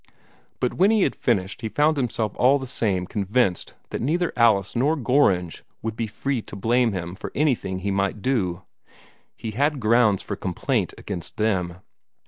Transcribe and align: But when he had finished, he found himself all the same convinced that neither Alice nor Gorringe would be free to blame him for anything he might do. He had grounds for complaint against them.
But 0.59 0.73
when 0.73 0.89
he 0.89 1.03
had 1.03 1.15
finished, 1.15 1.61
he 1.61 1.69
found 1.69 1.95
himself 1.95 2.31
all 2.35 2.57
the 2.57 2.65
same 2.65 3.05
convinced 3.05 3.75
that 3.91 4.01
neither 4.01 4.33
Alice 4.35 4.75
nor 4.75 4.95
Gorringe 4.97 5.63
would 5.83 5.95
be 5.95 6.07
free 6.07 6.41
to 6.41 6.55
blame 6.55 6.91
him 6.91 7.13
for 7.13 7.31
anything 7.35 7.77
he 7.77 7.91
might 7.91 8.23
do. 8.23 8.63
He 9.35 9.51
had 9.51 9.79
grounds 9.79 10.23
for 10.23 10.35
complaint 10.35 10.91
against 10.97 11.37
them. 11.37 11.81